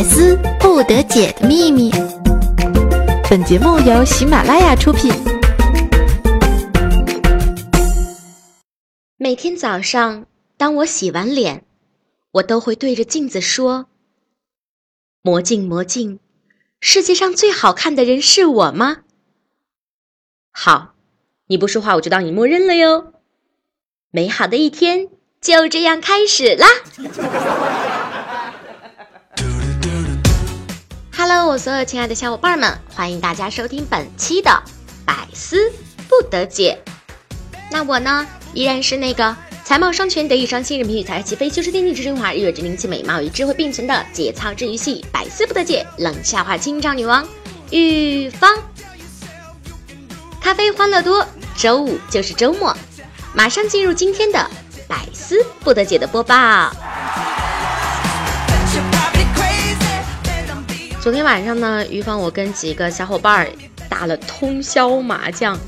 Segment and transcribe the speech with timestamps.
[0.00, 1.90] 百思不得解的秘密。
[3.28, 5.12] 本节目由喜马拉雅出品。
[9.18, 10.24] 每天早上，
[10.56, 11.66] 当我洗完脸，
[12.30, 13.88] 我都会对着镜子说
[15.20, 16.18] ：“魔镜魔镜，
[16.80, 19.02] 世界上最好看的人是我吗？”
[20.50, 20.94] 好，
[21.48, 23.12] 你不说话，我就当你默认了哟。
[24.10, 25.08] 美好的一天
[25.42, 26.66] 就这样开始啦
[31.32, 34.50] ！Hello，我所有亲爱的小伙伴们，欢迎大家收听本期的
[35.06, 35.72] 百思
[36.08, 36.76] 不得解。
[37.70, 47.24] 那我呢，依然是那个才貌双全、德艺双馨、人品与才齐飞、修饰天地之精华、日月之灵气、美貌与智慧并存的节操治愈系百思不得解冷笑话清唱女王
[47.70, 48.52] 玉芳。
[50.40, 51.24] 咖啡欢乐多，
[51.56, 52.76] 周五就是周末。
[53.32, 54.50] 马上进入今天的
[54.88, 56.72] 百思不得解的播报。
[61.00, 63.48] 昨天晚上呢，于芳我跟几个小伙伴
[63.88, 65.58] 打了通宵麻将，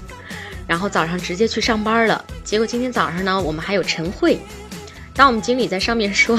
[0.66, 2.22] 然后早上直接去上班了。
[2.44, 4.38] 结果今天早上呢，我们还有晨会。
[5.14, 6.38] 当我们经理在上面说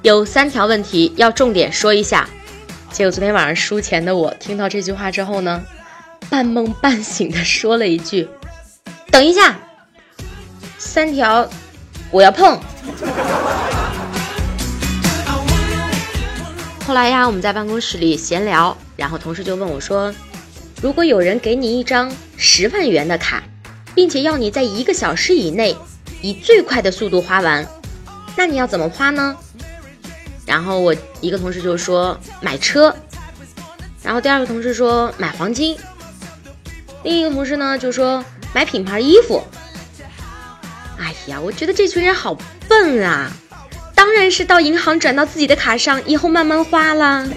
[0.00, 2.26] 有三条问题要重点说一下，
[2.90, 5.62] 结果昨天晚上输钱的我听到这句话之后呢，
[6.30, 8.26] 半梦半醒的说了一句
[9.12, 9.58] ：“等一下。”
[10.78, 11.46] 三条，
[12.10, 12.58] 我要碰。
[16.90, 20.12] 后来呀，我们在办公室里闲聊，然后同事就问我说
[20.82, 23.44] ：“如果有人给你一张十万元的卡，
[23.94, 25.76] 并且要你在一个小时以内
[26.20, 27.64] 以最快的速度花完，
[28.36, 29.36] 那你要怎么花呢？”
[30.44, 32.92] 然后我一个同事就说：“买车。”
[34.02, 35.78] 然后第二个同事说：“买黄金。”
[37.04, 39.44] 另一个同事呢就说：“买品牌衣服。”
[40.98, 42.36] 哎呀，我觉得这群人好
[42.68, 43.30] 笨啊！
[44.00, 47.28] 当然是到银行转到自己的卡上，以后慢慢花啦。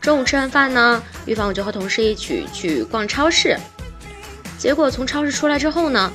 [0.00, 3.56] 中午吃完饭呢，玉芳我就和同事一起去逛超市。
[4.58, 6.12] 结果从超市出来之后呢，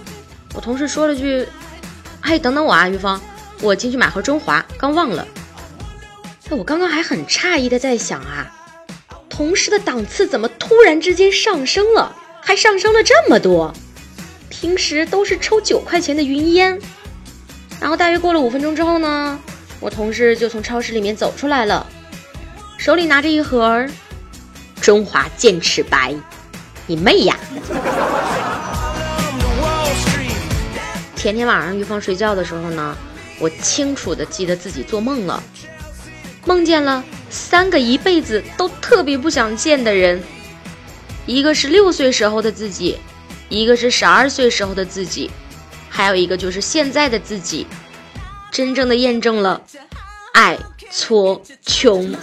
[0.53, 1.47] 我同事说了句
[2.19, 3.21] ：“哎，等等我啊，玉芳，
[3.61, 5.25] 我进去买盒中华，刚忘了。”
[6.51, 8.51] 我刚刚还很诧异的在想啊，
[9.29, 12.13] 同事的档次怎么突然之间上升了？
[12.41, 13.73] 还上升了这么多，
[14.59, 16.79] 平时都是抽九块钱的云烟。
[17.79, 19.39] 然后大约过了五分钟之后呢，
[19.79, 21.85] 我同事就从超市里面走出来了，
[22.75, 23.85] 手里拿着一盒
[24.81, 26.15] 中华剑齿白。
[26.87, 27.37] 你妹呀！
[31.15, 32.97] 前天晚上玉芳睡觉的时候呢，
[33.39, 35.43] 我清楚的记得自己做梦了，
[36.45, 40.19] 梦见了三个一辈子都特别不想见的人。
[41.27, 42.97] 一个是六岁时候的自己，
[43.49, 45.29] 一个是十二岁时候的自己，
[45.89, 47.65] 还有一个就是现在的自己，
[48.51, 49.61] 真正的验证了
[50.33, 50.57] 爱
[50.91, 52.15] 错穷。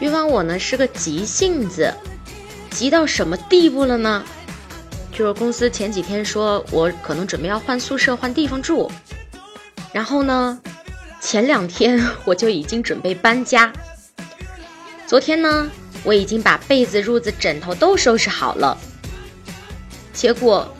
[0.00, 1.94] 玉芳，我呢是个急性子，
[2.70, 4.22] 急到什么地步了呢？
[5.12, 8.90] 就是公司前几天说我可能准备要换宿舍换地方住，
[9.92, 10.60] 然后呢？
[11.20, 13.72] 前两天我就已经准备搬家。
[15.06, 15.70] 昨天呢，
[16.04, 18.76] 我已经把被子、褥子、枕头都收拾好了。
[20.12, 20.72] 结果，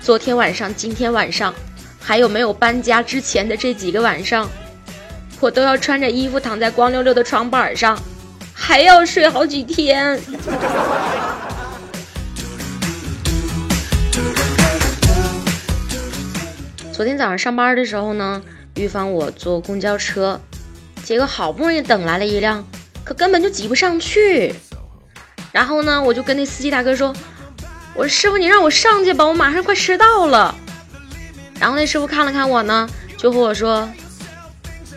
[0.00, 1.54] 昨天晚上、今天晚上，
[2.00, 4.48] 还有没有搬家之前的这几个晚上，
[5.40, 7.98] 我都要穿着衣服躺在光溜溜的床板上，
[8.52, 10.20] 还要睡好几天。
[16.92, 18.42] 昨天早上上班的时候呢。
[18.78, 20.38] 预防我坐公交车，
[21.02, 22.62] 结果好不容易等来了一辆，
[23.06, 24.52] 可根本就挤不上去。
[25.52, 27.14] 然后呢，我就跟那司机大哥说
[27.94, 30.52] ：“我说师傅，你让我上去吧，我马上快迟到了。”
[31.60, 33.88] 然后那师傅看了看我呢，就和我说：“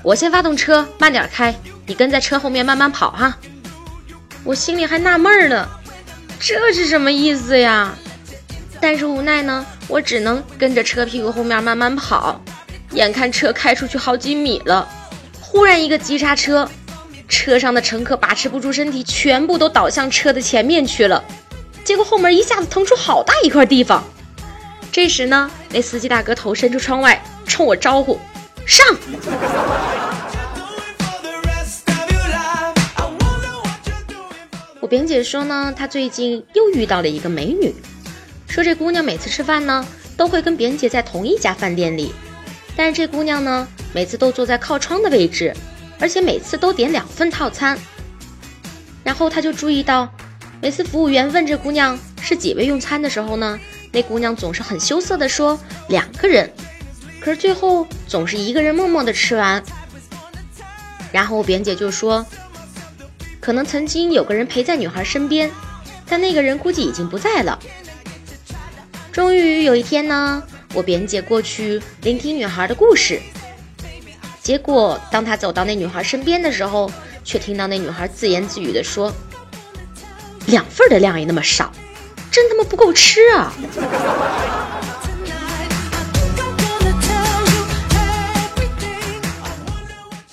[0.01, 1.55] 我先发动车，慢点开，
[1.85, 3.37] 你跟在车后面慢慢跑哈。”
[4.43, 5.69] 我心里还纳闷呢，
[6.39, 7.93] 这是什么意思呀？
[8.81, 12.41] 但是无奈呢，我只能跟着车屁股后面慢慢跑。
[12.93, 14.87] 眼看车开出去好几米了，
[15.39, 16.67] 忽然一个急刹车，
[17.29, 21.23] 车上的乘客把持不住身体，全部都倒向车的前面去了。
[21.85, 24.03] 结果后门一下子腾出好大一块地方。
[24.91, 28.19] 这时呢，那司机大哥头伸出窗外，冲我招呼
[28.65, 28.85] ：“上！”
[34.81, 37.73] 我表姐说呢，她最近又遇到了一个美女，
[38.47, 39.87] 说这姑娘每次吃饭呢，
[40.17, 42.11] 都会跟别人姐在同一家饭店里。
[42.75, 45.55] 但是这姑娘呢，每次都坐在靠窗的位置，
[45.99, 47.77] 而且每次都点两份套餐。
[49.03, 50.11] 然后他就注意到，
[50.61, 53.59] 每次服务员问这姑娘是几位用餐的时候呢，
[53.91, 56.51] 那姑娘总是很羞涩的说两个人，
[57.19, 59.63] 可是最后总是一个人默默的吃完。
[61.11, 62.25] 然后我扁姐就说，
[63.39, 65.49] 可能曾经有个人陪在女孩身边，
[66.07, 67.57] 但那个人估计已经不在了。
[69.11, 70.43] 终于有一天呢，
[70.73, 73.19] 我扁姐过去聆听女孩的故事，
[74.49, 76.91] 结果当他走到那女孩身边的时候，
[77.23, 79.13] 却听到那女孩自言自语的说
[80.49, 81.71] ：“两份的量也那么少。”
[82.33, 83.53] 真他妈不够吃啊！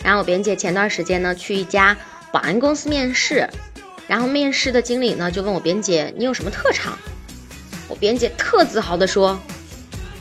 [0.02, 1.94] 然后我边姐前段时间呢去一家
[2.32, 3.50] 保安公司面试，
[4.08, 6.98] 然后面试的经理呢就问我边姐你有什么特长？
[7.86, 9.38] 我边姐特自豪的说：“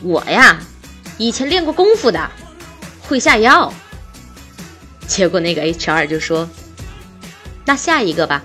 [0.04, 0.60] 我呀，
[1.16, 2.30] 以前练过功夫的，
[3.00, 3.72] 会下药。”
[5.06, 6.48] 结果那个 HR 就说
[7.64, 8.42] ：“那下一个吧。”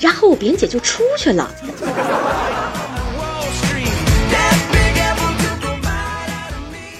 [0.00, 1.52] 然后我扁姐就出去了。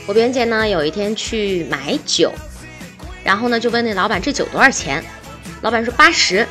[0.06, 2.32] 我表姐呢，有一天去买酒，
[3.22, 5.04] 然后呢就问那老板这酒多少钱？
[5.60, 6.46] 老板说八十。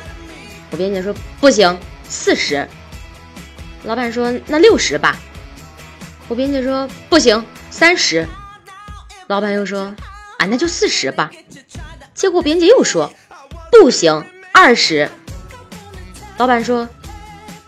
[0.70, 1.78] 我表姐说不行，
[2.08, 2.68] 四十。
[3.84, 5.18] 老板说那六十吧。
[6.28, 8.26] 我表姐说不行，三十。
[9.26, 9.94] 老板又说
[10.38, 11.30] 啊那就四十吧。
[12.14, 13.12] 结果扁姐又说
[13.70, 15.10] 不行，二十。
[16.38, 16.88] 老板说：“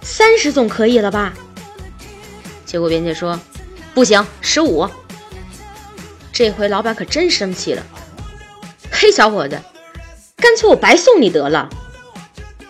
[0.00, 1.34] 三十总可以了吧？”
[2.64, 3.38] 结果编姐说
[3.94, 4.88] ：“不行，十五。”
[6.32, 7.84] 这回老板可真生气了
[8.90, 9.60] ：“嘿，小伙子，
[10.36, 11.68] 干脆我白送你得了。”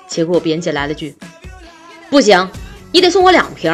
[0.09, 1.17] 结果编姐来了句
[2.11, 2.51] ：“不行，
[2.93, 3.73] 你得送我两瓶。”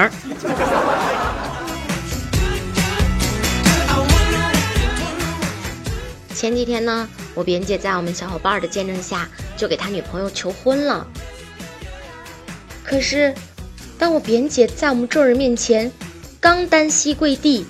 [6.47, 11.05] 前几天呢，我编姐在我们小伙伴的见证下，就给他女朋友求婚了。
[12.85, 13.35] 可是，
[13.99, 15.91] 当我扁姐在我们众人面前
[16.39, 17.67] 刚单膝跪地，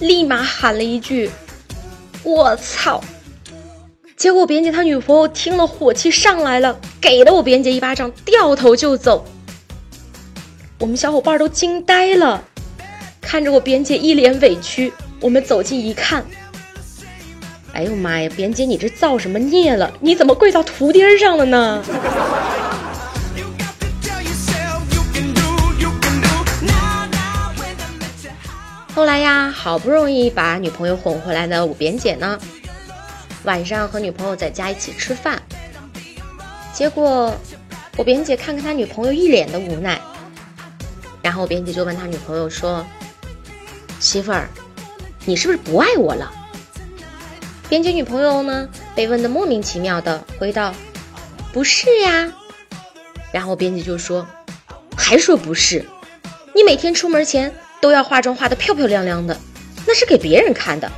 [0.00, 1.30] 立马喊了一句
[2.24, 3.00] “我操”，
[4.18, 9.24] 结果扁姐他女朋友听了火气上来了，给了我扁姐一巴掌，掉头就走。
[10.80, 12.42] 我们小伙伴都惊呆了，
[13.20, 14.92] 看着我扁姐一脸委屈。
[15.20, 16.26] 我们走近一看，
[17.78, 19.88] 哎呦妈呀，扁姐你这造什么孽了？
[20.00, 21.80] 你怎么跪到图钉上了呢？
[28.92, 32.36] 后来呀，好不容易把女朋友哄回来的我扁姐呢，
[33.44, 35.40] 晚上和女朋友在家一起吃饭，
[36.72, 37.32] 结果
[37.96, 40.00] 我扁姐看看他女朋友一脸的无奈，
[41.22, 42.84] 然后我扁姐就问他女朋友说
[44.00, 44.48] ：“媳妇儿，
[45.24, 46.32] 你是不是不爱我了？”
[47.68, 50.74] 编辑女朋友呢被问的莫名其妙的回道
[51.52, 52.32] ：“不是呀。”
[53.30, 54.26] 然后编辑就说
[54.96, 55.84] ：“还说不是？
[56.54, 59.38] 你每天出门前。”都要化妆化的漂漂亮亮的，
[59.86, 60.90] 那是给别人看的，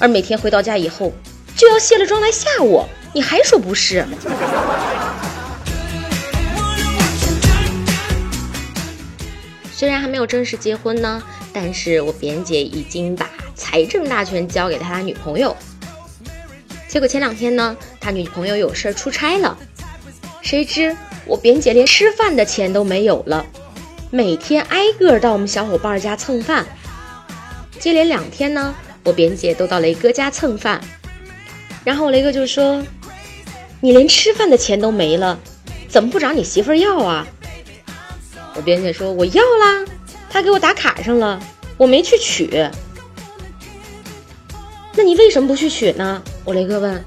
[0.00, 1.12] 而每天回到家以后
[1.56, 4.04] 就要卸了妆来吓我，你还说不是？
[9.72, 11.22] 虽然还没有正式结婚呢，
[11.52, 15.56] 但是我编姐已经把财政大权交给他他女朋友。
[16.88, 19.56] 结果前两天呢，他女朋友有事儿出差了，
[20.40, 20.96] 谁知
[21.26, 23.44] 我扁姐连吃饭的钱都没有了。
[24.10, 26.66] 每天挨个到我们小伙伴家蹭饭，
[27.78, 28.74] 接连两天呢，
[29.04, 30.80] 我扁姐都到雷哥家蹭饭，
[31.84, 32.82] 然后雷哥就说
[33.82, 35.38] ：“你连吃饭的钱都没了，
[35.88, 37.26] 怎么不找你媳妇要啊？”
[38.56, 39.84] 我扁姐说：“我要啦，
[40.30, 41.38] 他给我打卡上了，
[41.76, 42.48] 我没去取。”
[44.96, 46.22] 那你为什么不去取呢？
[46.48, 47.04] 我雷哥问。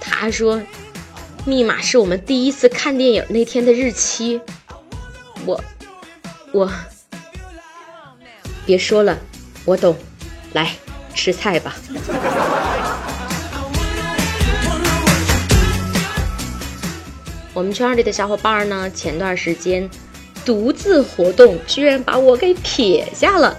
[0.00, 0.62] 他说
[1.44, 4.40] ：“密码是我们第一次看电影那天的日期。”
[5.44, 5.62] 我，
[6.52, 6.72] 我，
[8.64, 9.18] 别说了，
[9.66, 9.94] 我懂，
[10.54, 10.74] 来
[11.14, 11.76] 吃菜吧。
[17.52, 19.86] 我们圈里的小伙伴呢，前段时间
[20.46, 23.54] 独自活动，居然把我给撇下了。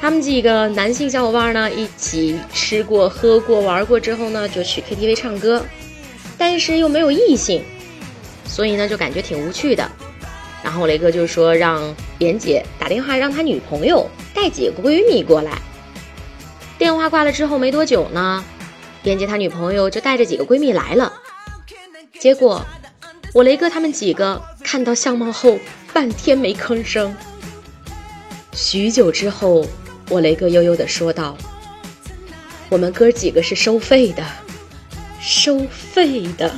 [0.00, 5.64] 他们几个男性小伙伴呢，一起吃过、喝过、玩过之后呢，就去 KTV 唱歌，
[6.38, 7.64] 但是又没有异性，
[8.46, 9.90] 所以呢，就感觉挺无趣的。
[10.62, 15.58] 然后雷哥就说让扁姐打电话让他女朋友带几个闺蜜过来。
[16.78, 18.44] 电话挂了之后没多久呢，
[19.02, 21.12] 扁姐他女朋友就带着几个闺蜜来了。
[22.20, 22.64] 结果
[23.34, 25.58] 我雷哥他们几个看到相貌后
[25.92, 27.16] 半天没吭声。
[28.52, 29.64] 许久之后，
[30.08, 31.36] 我雷哥悠悠的说道
[32.70, 34.24] ：“我们哥几个是收费的，
[35.20, 36.50] 收费的。”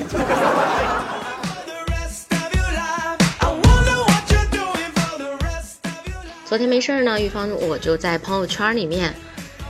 [6.47, 9.15] 昨天没事儿呢，玉芳我就在朋友圈里面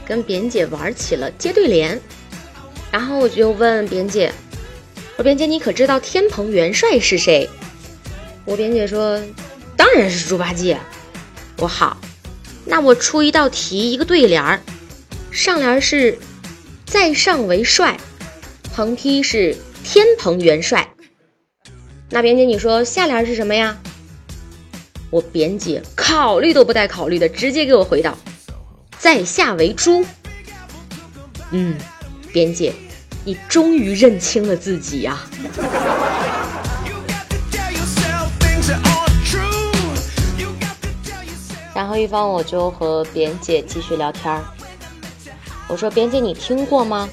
[0.06, 2.00] 跟扁姐玩起了接对联，
[2.90, 4.32] 然后我就问扁姐，
[5.16, 7.48] 我说扁姐你可知道天蓬元帅是谁？
[8.46, 9.20] 我扁姐说
[9.76, 10.78] 当然是猪八戒。
[11.58, 11.98] 我好，
[12.70, 14.60] 那我出一道题，一个对联儿，
[15.32, 16.16] 上联是
[16.86, 17.98] 在上为帅，
[18.72, 20.94] 横批是天蓬元帅。
[22.10, 23.76] 那扁姐你说下联是什么呀？
[25.10, 28.16] 我扁姐考虑都不带考虑的，直接给我回到
[29.00, 30.06] ：“在下为猪。”
[31.50, 31.76] 嗯，
[32.32, 32.72] 扁姐，
[33.24, 35.20] 你终于认清了自己呀。
[41.80, 44.44] 然后一方我就和扁姐继续聊天儿。
[45.66, 47.08] 我说：“扁姐，你听过吗？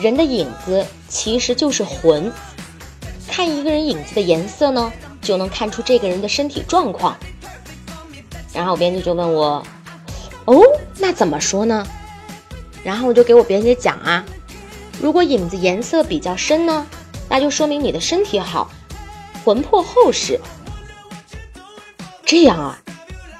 [0.00, 2.32] 人的影子其实就是魂。
[3.26, 7.16] 看一个人影子的颜色呢？”就能看出这个人的身体状况。
[8.52, 9.60] 然后我编辑就问我
[10.46, 10.62] ：“哦，
[10.98, 11.84] 那怎么说呢？”
[12.84, 14.24] 然后我就给我编辑讲啊
[15.02, 16.86] ：“如果影子颜色比较深呢，
[17.28, 18.70] 那就说明你的身体好，
[19.44, 20.40] 魂魄厚实。
[22.24, 22.78] 这样啊，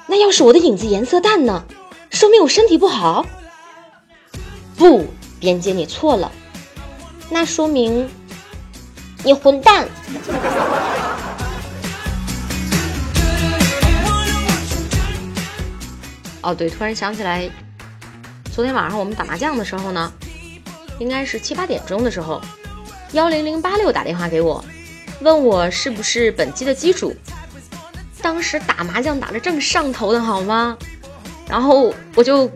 [0.07, 1.65] 那要是我的影子颜色淡呢，
[2.09, 3.25] 说明我身体不好。
[4.77, 5.05] 不，
[5.39, 6.31] 编辑你错了，
[7.29, 8.09] 那说明
[9.23, 9.87] 你混蛋。”
[16.41, 17.49] 哦，对，突然想起来，
[18.55, 20.13] 昨天晚上我们打麻将的时候呢，
[20.99, 22.39] 应该是七八点钟的时候，
[23.11, 24.63] 幺零零八六打电话给我，
[25.19, 27.13] 问我是不是本机的机主。
[28.21, 30.77] 当时打麻将打的正上头的好吗？
[31.47, 32.51] 然后我就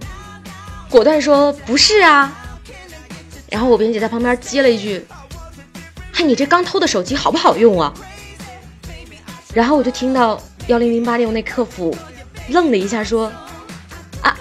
[0.90, 2.32] 果断说不是啊。
[3.50, 5.06] 然后我编辑在旁边接了一句
[6.12, 7.94] ：“嗨，你这刚偷的手机好不好用啊？”
[9.54, 11.96] 然后我就听到幺零零八六那客服
[12.50, 13.32] 愣了一下，说。
[14.22, 14.38] 啊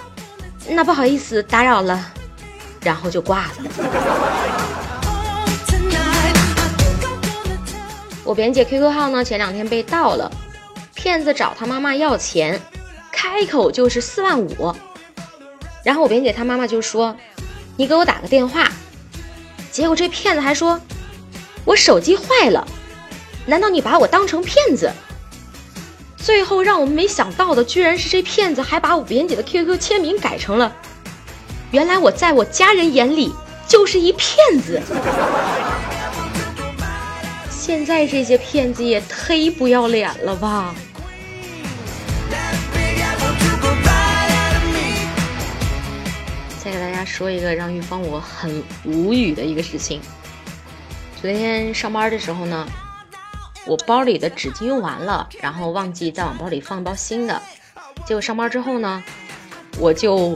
[0.69, 2.13] 那不好意思打扰了，
[2.81, 3.53] 然后就挂了。
[8.23, 10.31] 我扁姐 QQ 号呢，前两天被盗了，
[11.01, 12.61] 骗子找他妈妈要钱，
[13.11, 14.71] 开口就是四万五。
[15.83, 17.17] 然后我扁姐她妈妈就说
[17.75, 18.71] ：“你给我打个电话。”
[19.71, 20.79] 结果这骗子还说
[21.65, 22.67] ：“我手机坏了，
[23.47, 24.91] 难道你把我当成骗子？”
[26.23, 30.71] 最后让我们没想到的，居然是这骗子还把我扁姐的 QQ 签名改成了。
[31.71, 33.33] 原来我在我家人眼里
[33.67, 34.79] 就是一骗子。
[37.49, 40.75] 现在这些骗子也忒不要脸了吧！
[46.63, 49.99] 再给大家说一个让玉芳我很无语的一个事情。
[51.19, 52.67] 昨天上班的时候呢。
[53.67, 57.39] 我包里的纸巾用完了，然后忘记再往包里放一包新的。
[58.07, 59.03] 结果上班之后呢，
[59.77, 60.35] 我就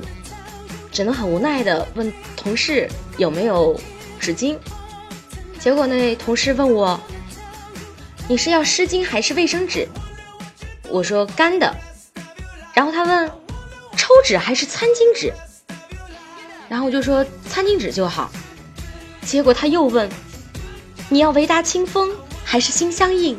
[0.92, 3.78] 只能很无奈的问同事有没有
[4.20, 4.56] 纸巾。
[5.60, 7.00] 结果那同事问我
[8.30, 9.88] ：“你是要湿巾还是卫生纸？”
[10.88, 11.76] 我说：“干的。”
[12.76, 13.28] 然后他问
[13.98, 15.34] ：“抽纸还是餐巾纸？”
[16.68, 18.32] 然后我就说：“餐巾纸就好。”
[19.22, 20.10] 结果他又问
[21.10, 22.12] ：“你要维达清风？”
[22.48, 23.38] 还是心相印，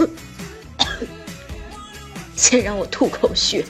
[2.34, 3.62] 先让我吐口血。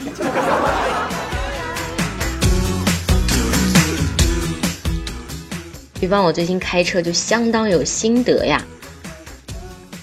[6.01, 8.65] 比方我最近开车就相当有心得呀。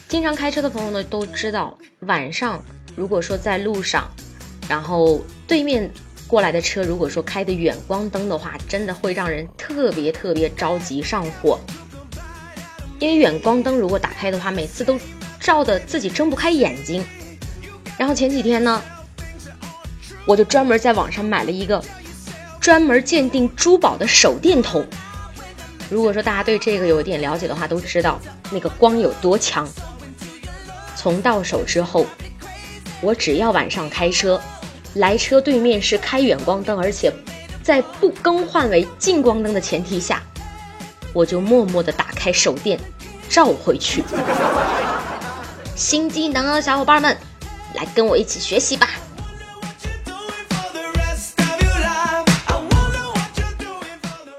[0.09, 2.61] 经常开车的朋友呢都知道，晚上
[2.95, 4.11] 如果说在路上，
[4.67, 5.89] 然后对面
[6.31, 11.59] 过来的车如果说开的远光灯的话，真的会让人特别特别着急上火。
[12.99, 14.97] 因为远光灯如果打开的话，每次都
[15.41, 17.03] 照的自己睁不开眼睛。
[17.97, 18.81] 然后前几天呢，
[20.25, 21.83] 我就专门在网上买了一个
[22.61, 24.87] 专门鉴定珠宝的手电筒。
[25.89, 28.17] 如果说大家对这个有点了解的话，都知道
[28.51, 29.67] 那个光有多强。
[30.95, 32.05] 从到手之后，
[33.01, 34.39] 我只要晚上开车，
[34.95, 37.11] 来车对面是开远光灯，而且
[37.63, 40.21] 在不更换为近光灯的前提下。
[41.13, 42.79] 我就默默地打开手电，
[43.29, 44.03] 照回去。
[45.75, 47.17] 新技能，小伙伴们，
[47.73, 48.89] 来跟我一起学习吧。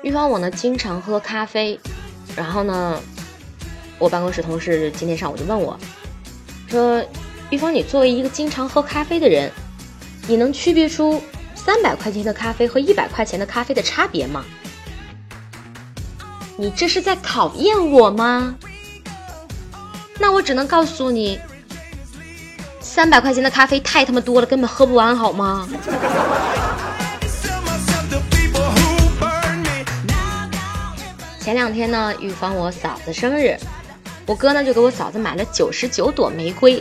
[0.03, 1.79] 玉芳，我呢经常喝咖啡，
[2.37, 3.01] 然后呢，
[3.99, 5.79] 我办公室同事今天上午就问我，
[6.69, 7.05] 说
[7.51, 9.51] ：“玉芳，你作为一个经常喝咖啡的人，
[10.29, 11.23] 你能区别出
[11.55, 14.45] 三百块钱的咖啡和一百块钱的咖啡的差别吗？”
[16.57, 18.55] 你这是在考验我吗？
[20.19, 21.41] 那我只能告诉你，
[22.81, 25.69] 三百块钱的咖啡太他妈多了，根本喝不完，好吗？
[31.41, 33.57] 前两天呢，预防我嫂子生日，
[34.27, 36.81] 我哥呢就给我嫂子买了九十九朵玫瑰，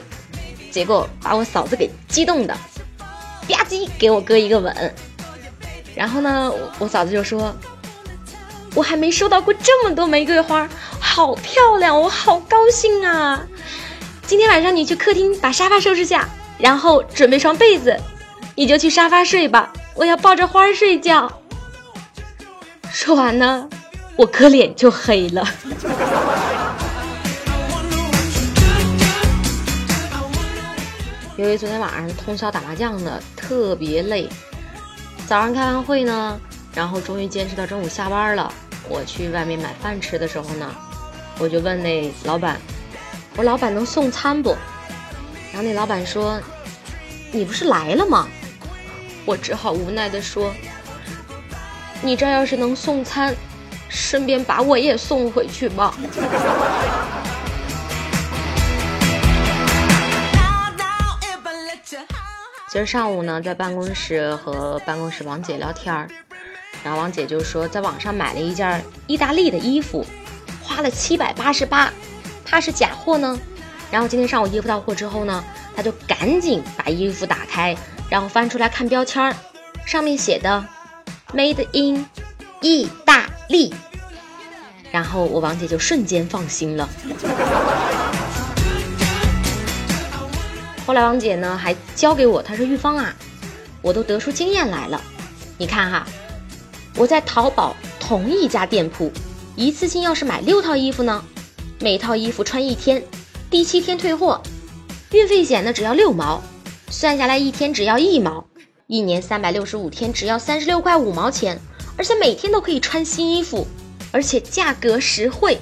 [0.69, 2.55] 结果把我嫂子给激动的，
[3.51, 4.93] 吧唧给我哥一个吻。
[5.95, 7.55] 然后呢，我嫂子就说
[8.73, 10.67] ：“我还没收到过这么多玫瑰花，
[10.99, 13.45] 好漂亮，我好高兴啊！
[14.25, 17.99] 今天晚上你去客厅把沙发收拾下，然后准备床被子，
[18.55, 21.31] 你就去沙发睡吧，我要抱着花睡觉。”
[22.89, 23.67] 说完呢，
[24.15, 25.45] 我哥脸就黑了。
[31.41, 34.29] 由于昨天晚上通宵打麻将的，特别累。
[35.25, 36.39] 早上开完会呢，
[36.71, 38.53] 然后终于坚持到中午下班了。
[38.87, 40.71] 我去外面买饭吃的时候呢，
[41.39, 42.61] 我就问那老板
[43.33, 44.55] ：“我说老板能送餐不？”
[45.51, 46.39] 然后那老板说
[47.33, 48.27] ：“你不是来了吗？”
[49.25, 50.53] 我只好无奈的说
[52.03, 53.35] ：“你这要是能送餐，
[53.89, 55.97] 顺便把我也送回去吧。”
[62.71, 66.07] 今儿上午呢，在办公室和办公室王姐聊天儿，
[66.85, 70.05] 然后王姐就说在网上买了一件意大利的衣服，
[70.63, 71.91] 花了七百八十八，
[72.45, 73.37] 怕是假货呢。
[73.91, 75.43] 然后今天上午衣服到货之后呢，
[75.75, 77.75] 她就赶紧把衣服打开，
[78.09, 79.35] 然后翻出来看标签儿，
[79.85, 80.65] 上面写的
[81.33, 82.05] “Made in
[82.61, 83.73] 意大利”，
[84.91, 86.87] 然后我王姐就瞬间放心了。
[90.91, 93.15] 后来王姐呢还教给我，她说：“玉芳啊，
[93.81, 95.01] 我都得出经验来了。
[95.57, 96.05] 你看哈，
[96.97, 99.09] 我在淘宝同一家店铺，
[99.55, 101.23] 一次性要是买六套衣服呢，
[101.79, 103.01] 每套衣服穿一天，
[103.49, 104.41] 第七天退货，
[105.13, 106.43] 运费险呢只要六毛，
[106.89, 108.45] 算下来一天只要一毛，
[108.87, 111.57] 一年三百六十五天只要三十六块五毛钱，
[111.95, 113.65] 而且每天都可以穿新衣服，
[114.11, 115.57] 而且价格实惠。”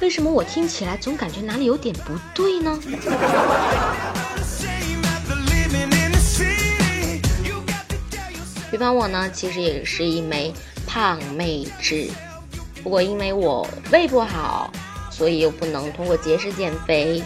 [0.00, 2.78] 为什么我听起来总感觉哪里有点不对呢？
[8.70, 10.54] 比方我呢，其实也是一枚
[10.86, 12.08] 胖妹纸，
[12.82, 14.72] 不过因为我胃不好，
[15.10, 17.22] 所以又不能通过节食减肥，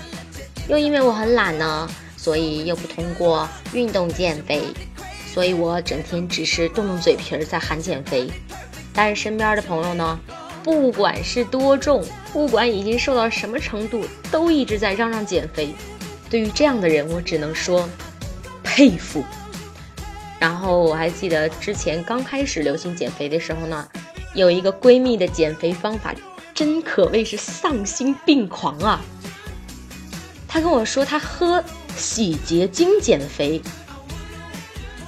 [0.69, 4.65] 又因为我很懒呢，所以又不通过运动减肥，
[5.33, 8.29] 所以我整天只是动动嘴皮儿在喊减肥，
[8.93, 10.19] 但是身边的朋友呢？
[10.65, 15.75] 不管是多重，不管已经瘦到什么程度，都一直在嚷嚷减肥。
[16.31, 17.87] 对于这样的人，我只能说
[18.63, 19.23] 佩服。
[20.41, 23.87] 然后我还记得之前刚开始流行减肥的时候呢，
[24.35, 26.15] 有一个闺蜜的减肥方法，
[26.55, 29.03] 真可谓是丧心病狂啊！
[30.49, 31.63] 她跟我说她喝
[31.95, 33.61] 洗洁精减肥，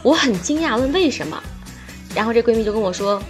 [0.03, 1.43] 我很惊讶，问为什么，
[2.15, 3.23] 然后这闺蜜就跟我说。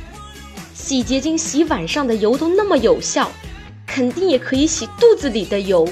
[0.87, 3.29] 洗洁精洗碗上的油都那么有效，
[3.89, 5.89] 肯定也可以洗肚子里的油。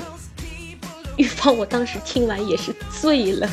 [1.16, 3.50] 玉芳，我当时听完也是醉了。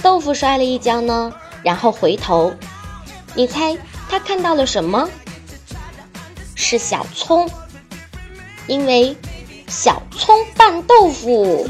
[0.00, 1.32] 豆腐摔了一跤呢，
[1.64, 2.54] 然后回头，
[3.34, 3.76] 你猜
[4.08, 5.08] 他看到了什么？
[6.54, 7.50] 是小葱，
[8.68, 9.16] 因为
[9.66, 11.68] 小葱拌豆腐。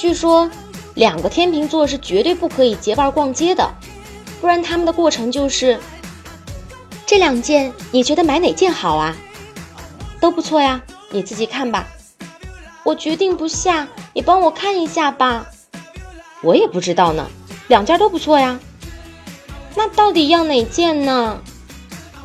[0.00, 0.50] 据说，
[0.94, 3.70] 两个天秤座是绝对不可以结伴逛街的，
[4.40, 5.78] 不然他们的过程就是：
[7.04, 9.14] 这两件你觉得买哪件好啊？
[10.18, 11.86] 都不错呀，你自己看吧。
[12.82, 15.44] 我决定不下，你帮我看一下吧。
[16.40, 17.26] 我也不知道呢，
[17.68, 18.58] 两件都不错呀。
[19.74, 21.38] 那到底要哪件呢？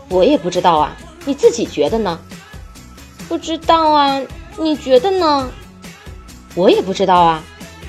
[0.07, 2.17] 我也不知道啊，你自己觉得呢？
[3.27, 4.21] 不知道啊，
[4.57, 5.51] 你觉得呢？
[6.55, 7.43] 我也不知道啊。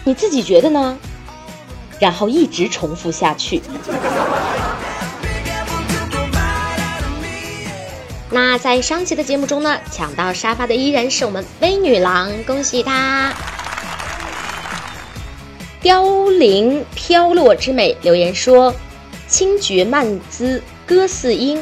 [0.07, 0.97] 你自己觉得呢？
[1.99, 3.61] 然后一直重复下去。
[8.31, 13.33] 那在上期的节目中呢，抢到沙发的依然是我们微女郎，恭喜她！
[15.81, 18.73] 凋零飘落之美留言说
[19.27, 21.61] ：“清绝曼姿歌似莺，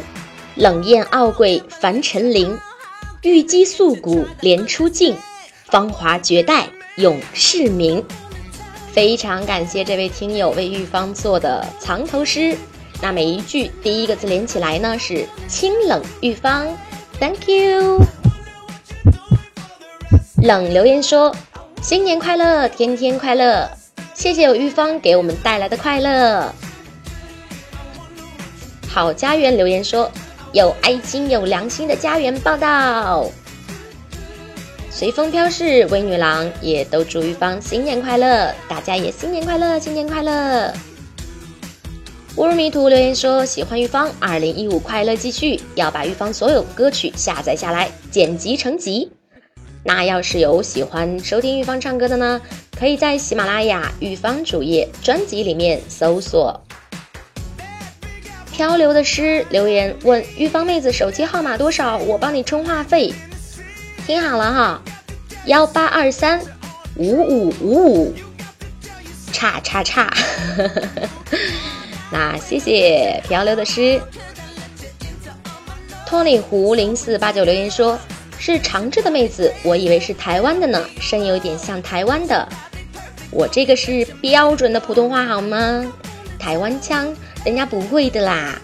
[0.54, 2.58] 冷艳傲贵凡尘灵，
[3.22, 5.16] 玉肌素骨莲出镜，
[5.64, 8.04] 芳华绝代永世名。”
[8.94, 12.56] 非常感谢这位听友为玉芳做的藏头诗，
[13.02, 16.64] 那每一句第一个字连起来呢是清冷玉芳
[17.18, 18.00] ，Thank you。
[20.40, 21.34] 冷留言说
[21.82, 23.68] 新年快乐，天天快乐，
[24.14, 26.54] 谢谢有玉芳给我们带来的快乐。
[28.88, 30.08] 好家园留言说
[30.54, 33.28] ：“有爱心、有良心的家园报道。”
[34.96, 40.72] 随风飘逝，微女郎也都祝玉芳新年快乐，大家也新年快乐，新年快乐。
[42.36, 49.10] 乌鲁迷途留言说：“喜欢玉芳，二零一五快乐继续，要把玉芳所有歌曲下载下来，剪辑成集。
[49.82, 52.40] 那要是有喜欢收听玉芳唱歌的呢，
[52.78, 56.62] 可以在喜马拉雅玉芳主页专辑里面搜索。”
[58.52, 63.12] 漂流的诗留言问玉芳妹子手机号码多少，我帮你充话费。
[64.06, 64.82] 听好了哈，
[65.46, 66.38] 幺八二三
[66.96, 68.14] 五五五五，
[69.32, 70.12] 叉叉叉。
[72.12, 73.98] 那谢谢漂流的诗。
[76.06, 77.98] 托里湖零四八九留言说，
[78.38, 82.46] 是长治的妹子，我以为是台湾的呢，声音有点像台湾的。
[83.30, 85.90] 我这个是标准的普通话好吗？
[86.38, 87.10] 台湾腔
[87.44, 88.58] 人家不会的啦。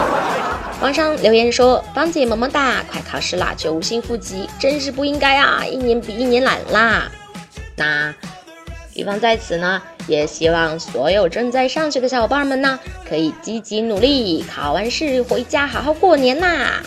[0.82, 5.64] 网上留言说：“芳姐么么哒，快考试啦，却无心复习，真是不应该啊！
[5.64, 7.10] 一年比一年懒啦。”
[7.76, 8.14] 那
[8.94, 16.82] 玉芳在此呢，也希望所有正在上学的小伙伴们呢，可以积极努力，考完试回家好好过年啦。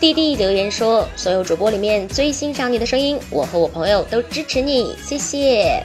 [0.00, 5.82] 弟弟留言说：“所有主播里面最欣赏你的声音，我和我朋友都支持你，谢谢。”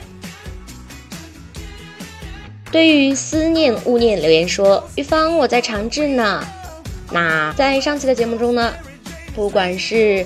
[2.72, 6.44] 对于思念勿念留言说，玉芳我在长治呢。
[7.10, 8.72] 那在上期的节目中呢，
[9.34, 10.24] 不管是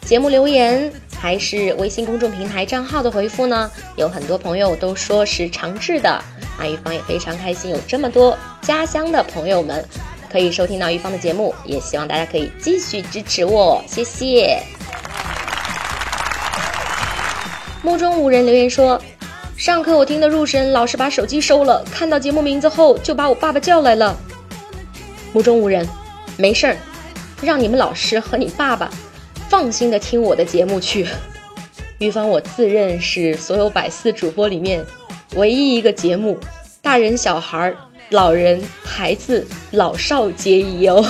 [0.00, 6.24] 节目留言还是微信公众平台账号的回复呢，有很多朋友都说是长治的。
[6.58, 9.84] 那玉芳也非常开心，有这么多家乡的朋友们
[10.32, 14.58] 可以收听到玉芳的节目，也希望大家可以继续支持我，谢谢。
[17.82, 18.98] 目中无人留言说。
[19.58, 21.84] 上课我听得入神，老师把手机收了。
[21.90, 24.16] 看到节目名字后，就把我爸爸叫来了。
[25.32, 25.84] 目中无人，
[26.36, 26.76] 没事儿，
[27.42, 28.88] 让你们老师和你爸爸
[29.48, 31.08] 放心的听我的节目去。
[31.98, 34.86] 玉芳，我自认是所有百思主播里面
[35.34, 36.38] 唯一一个节目，
[36.80, 37.74] 大人、小孩、
[38.10, 41.04] 老人、孩子、老少皆宜哦。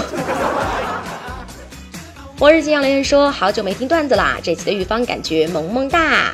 [2.41, 6.33] 末日金阳留言说：好久没听段子啦，这期的玉芳感觉萌萌哒。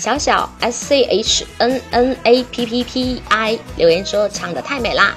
[0.00, 5.14] 小小 S C H N N A P P P I 留言说唱的太美啦，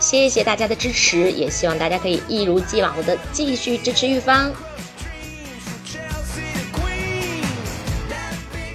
[0.00, 4.52] 谢谢大家的支持，也希望大家可以一如既往的继续支持玉芳。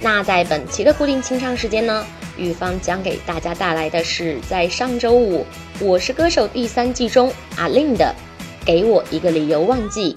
[0.00, 2.02] 那在本期的固定清唱时间呢，
[2.38, 5.44] 玉芳将给大家带来的是在上周五
[5.84, 8.14] 《我是歌手》第三季中阿令的
[8.64, 10.16] 《给我一个理由忘记》。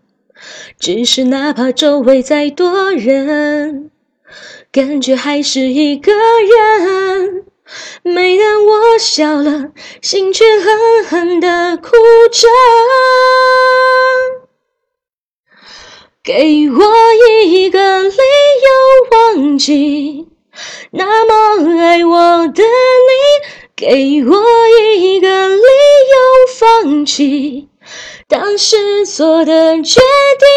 [0.79, 3.91] 只是哪怕周围再多人，
[4.71, 7.45] 感觉还是一个人。
[8.03, 11.91] 每当我笑了，心却狠狠地哭
[12.31, 12.47] 着。
[16.23, 17.13] 给我
[17.47, 20.27] 一个理由忘记
[20.91, 22.67] 那么爱我的你，
[23.75, 24.43] 给我
[24.99, 25.63] 一个理由
[26.59, 27.70] 放弃。
[28.31, 29.99] 当时做的决
[30.39, 30.47] 定，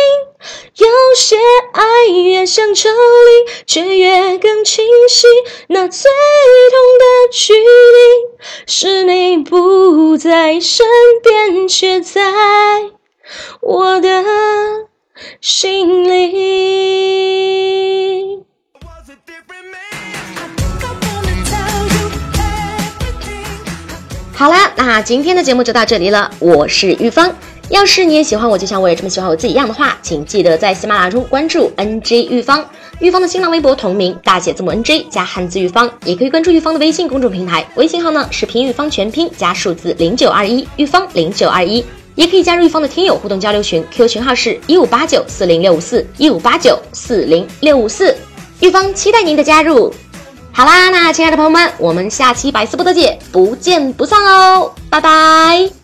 [0.77, 1.35] 有些
[1.73, 5.27] 爱越想抽离，却越更清晰。
[5.67, 6.09] 那最
[6.71, 7.59] 痛的距离，
[8.69, 10.87] 是你不在身
[11.25, 12.23] 边，却在
[13.61, 14.23] 我的
[15.41, 16.45] 心里。
[24.37, 27.35] 好啦，那今天的节目就到这里了，我是玉芳。
[27.71, 32.65] 要是你也喜欢我，就像我也这么喜欢我自己一样的话，请记得在喜马拉雅中关注 NJ 玉芳，
[33.01, 48.15] 玉芳的新浪微博同名大写字母 NJ 加汉字玉芳，也可以关注玉芳的微信公众平台，微信号呢是平玉芳全拼加数字零九二一，玉芳零九二一，也可以加入玉芳的听友互动交流群，Q 群号是一五八九四零六五四一五八九四零六五四，
[48.61, 49.93] 玉芳期待您的加入。
[50.53, 55.84] 好啦，那亲爱的朋友们，我们下期百思不得解不见不散哦，拜拜。